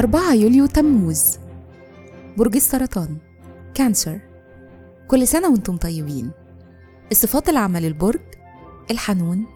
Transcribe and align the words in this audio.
4 0.00 0.34
يوليو 0.34 0.66
تموز. 0.66 1.38
برج 2.36 2.56
السرطان. 2.56 3.16
كانسر. 3.74 4.20
كل 5.08 5.28
سنة 5.28 5.48
وأنتم 5.48 5.76
طيبين. 5.76 6.30
الصفات 7.12 7.48
العامة 7.48 7.80
للبرج 7.80 8.20
الحنون 8.90 9.46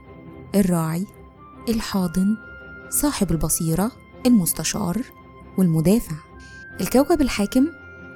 الراعي 0.55 1.07
الحاضن 1.69 2.37
صاحب 2.91 3.31
البصيرة 3.31 3.93
المستشار 4.27 5.03
والمدافع. 5.59 6.17
الكوكب 6.81 7.21
الحاكم 7.21 7.67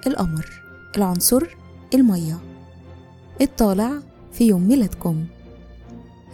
القمر. 0.07 0.51
العنصر 0.97 1.43
المية. 1.95 2.39
الطالع 3.41 3.93
في 4.33 4.47
يوم 4.47 4.69
ميلادكم. 4.69 5.25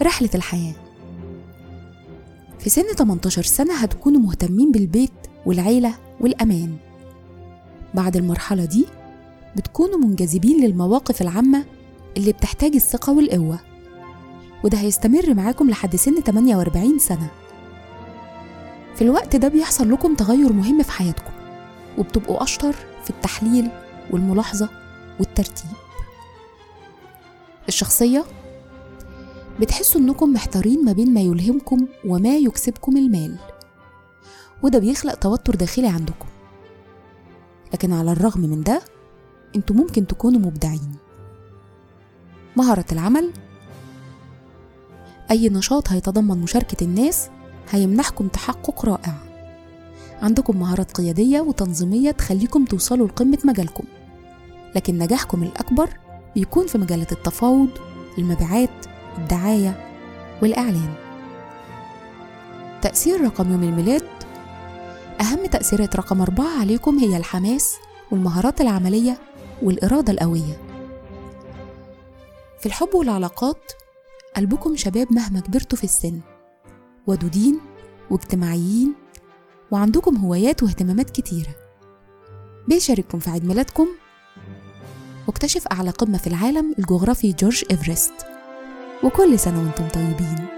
رحلة 0.02 0.30
الحياة. 0.34 0.74
في 2.58 2.70
سن 2.70 2.94
18 2.94 3.42
سنة 3.42 3.74
هتكونوا 3.74 4.20
مهتمين 4.20 4.72
بالبيت 4.72 5.10
والعيلة 5.46 5.94
والأمان. 6.20 6.76
بعد 7.94 8.16
المرحلة 8.16 8.64
دي 8.64 8.86
بتكونوا 9.56 9.98
منجذبين 9.98 10.64
للمواقف 10.64 11.22
العامة 11.22 11.64
اللي 12.16 12.32
بتحتاج 12.32 12.74
الثقة 12.74 13.12
والقوة. 13.12 13.58
وده 14.64 14.78
هيستمر 14.78 15.34
معاكم 15.34 15.70
لحد 15.70 15.96
سن 15.96 16.20
48 16.20 16.98
سنة. 16.98 17.28
في 18.94 19.02
الوقت 19.02 19.36
ده 19.36 19.48
بيحصل 19.48 19.92
لكم 19.92 20.14
تغير 20.14 20.52
مهم 20.52 20.82
في 20.82 20.90
حياتكم 20.92 21.32
وبتبقوا 21.98 22.42
أشطر 22.42 22.72
في 23.04 23.10
التحليل 23.10 23.68
والملاحظة 24.10 24.68
والترتيب. 25.18 25.70
الشخصية 27.68 28.24
بتحسوا 29.60 30.00
إنكم 30.00 30.32
محتارين 30.32 30.84
ما 30.84 30.92
بين 30.92 31.14
ما 31.14 31.20
يلهمكم 31.20 31.86
وما 32.06 32.36
يكسبكم 32.36 32.96
المال. 32.96 33.36
وده 34.64 34.78
بيخلق 34.78 35.14
توتر 35.14 35.54
داخلي 35.54 35.88
عندكم. 35.88 36.26
لكن 37.72 37.92
على 37.92 38.12
الرغم 38.12 38.40
من 38.40 38.62
ده 38.62 38.82
أنتوا 39.56 39.76
ممكن 39.76 40.06
تكونوا 40.06 40.40
مبدعين. 40.40 40.94
مهارة 42.56 42.84
العمل 42.92 43.32
أي 45.30 45.48
نشاط 45.48 45.88
هيتضمن 45.88 46.40
مشاركة 46.40 46.84
الناس 46.84 47.28
هيمنحكم 47.70 48.28
تحقق 48.28 48.86
رائع. 48.86 49.14
عندكم 50.22 50.60
مهارات 50.60 50.92
قيادية 50.92 51.40
وتنظيمية 51.40 52.10
تخليكم 52.10 52.64
توصلوا 52.64 53.06
لقمة 53.06 53.38
مجالكم. 53.44 53.84
لكن 54.76 54.98
نجاحكم 54.98 55.42
الأكبر 55.42 55.88
بيكون 56.34 56.66
في 56.66 56.78
مجالات 56.78 57.12
التفاوض 57.12 57.68
المبيعات 58.18 58.86
الدعاية 59.18 59.90
والإعلان. 60.42 60.94
تأثير 62.82 63.24
رقم 63.24 63.52
يوم 63.52 63.62
الميلاد 63.62 64.04
أهم 65.44 65.50
تأثيرات 65.50 65.96
رقم 65.96 66.22
أربعة 66.22 66.60
عليكم 66.60 66.98
هي 66.98 67.16
الحماس 67.16 67.76
والمهارات 68.10 68.60
العملية 68.60 69.18
والإرادة 69.62 70.12
القوية. 70.12 70.60
في 72.60 72.66
الحب 72.66 72.94
والعلاقات 72.94 73.72
قلبكم 74.36 74.76
شباب 74.76 75.12
مهما 75.12 75.40
كبرتوا 75.40 75.78
في 75.78 75.84
السن 75.84 76.20
ودودين 77.06 77.60
واجتماعيين 78.10 78.94
وعندكم 79.70 80.16
هوايات 80.16 80.62
واهتمامات 80.62 81.10
كتيرة. 81.10 81.54
بيشارككم 82.68 83.18
في 83.18 83.30
عيد 83.30 83.44
ميلادكم 83.44 83.88
واكتشف 85.26 85.66
أعلى 85.66 85.90
قمة 85.90 86.18
في 86.18 86.26
العالم 86.26 86.74
الجغرافي 86.78 87.32
جورج 87.32 87.64
إيفرست. 87.70 88.14
وكل 89.02 89.38
سنة 89.38 89.58
وأنتم 89.58 89.88
طيبين. 89.88 90.53